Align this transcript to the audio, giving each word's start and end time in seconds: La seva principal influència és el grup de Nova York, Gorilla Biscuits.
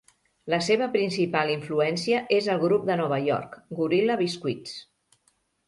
La 0.53 0.59
seva 0.67 0.87
principal 0.95 1.51
influència 1.57 2.23
és 2.39 2.49
el 2.55 2.63
grup 2.65 2.89
de 2.89 2.97
Nova 3.03 3.21
York, 3.29 3.55
Gorilla 3.83 4.19
Biscuits. 4.25 4.77